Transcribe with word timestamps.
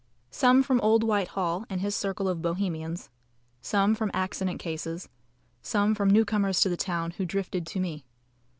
Some 0.31 0.63
from 0.63 0.81
old 0.81 1.03
Whitehall 1.03 1.63
and 1.69 1.79
his 1.79 1.95
circle 1.95 2.27
of 2.27 2.41
Bohemians. 2.41 3.11
Some 3.61 3.93
from 3.93 4.09
accident 4.15 4.59
cases. 4.59 5.09
Some 5.61 5.93
from 5.93 6.09
new 6.09 6.25
comers 6.25 6.59
to 6.61 6.69
the 6.69 6.75
town 6.75 7.11
who 7.11 7.23
drifted 7.25 7.67
to 7.67 7.79
me. 7.79 8.03